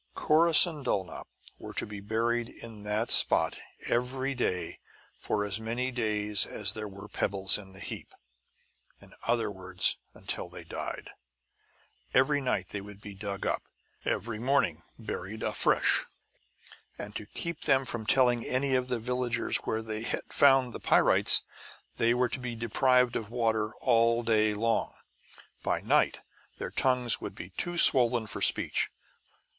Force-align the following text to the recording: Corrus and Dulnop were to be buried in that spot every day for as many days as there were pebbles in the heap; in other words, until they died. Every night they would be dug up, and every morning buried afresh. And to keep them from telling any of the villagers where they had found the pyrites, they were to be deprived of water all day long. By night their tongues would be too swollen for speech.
Corrus 0.15 0.65
and 0.65 0.83
Dulnop 0.83 1.27
were 1.59 1.75
to 1.75 1.85
be 1.85 1.99
buried 1.99 2.49
in 2.49 2.81
that 2.85 3.11
spot 3.11 3.59
every 3.85 4.33
day 4.33 4.79
for 5.19 5.45
as 5.45 5.59
many 5.59 5.91
days 5.91 6.47
as 6.47 6.73
there 6.73 6.87
were 6.87 7.07
pebbles 7.07 7.59
in 7.59 7.73
the 7.73 7.79
heap; 7.79 8.15
in 8.99 9.13
other 9.27 9.51
words, 9.51 9.97
until 10.15 10.49
they 10.49 10.63
died. 10.63 11.11
Every 12.15 12.41
night 12.41 12.69
they 12.69 12.81
would 12.81 12.99
be 12.99 13.13
dug 13.13 13.45
up, 13.45 13.61
and 14.03 14.11
every 14.15 14.39
morning 14.39 14.81
buried 14.97 15.43
afresh. 15.43 16.07
And 16.97 17.15
to 17.15 17.27
keep 17.27 17.65
them 17.65 17.85
from 17.85 18.07
telling 18.07 18.43
any 18.43 18.73
of 18.73 18.87
the 18.87 18.97
villagers 18.97 19.57
where 19.65 19.83
they 19.83 20.01
had 20.01 20.23
found 20.33 20.73
the 20.73 20.79
pyrites, 20.79 21.43
they 21.97 22.15
were 22.15 22.29
to 22.29 22.39
be 22.39 22.55
deprived 22.55 23.15
of 23.15 23.29
water 23.29 23.75
all 23.81 24.23
day 24.23 24.55
long. 24.55 24.95
By 25.61 25.79
night 25.79 26.21
their 26.57 26.71
tongues 26.71 27.21
would 27.21 27.35
be 27.35 27.51
too 27.51 27.77
swollen 27.77 28.25
for 28.25 28.41
speech. 28.41 28.89